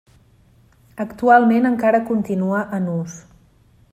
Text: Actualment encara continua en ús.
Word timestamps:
Actualment 1.05 1.69
encara 1.71 2.01
continua 2.09 2.65
en 2.81 2.91
ús. 2.97 3.23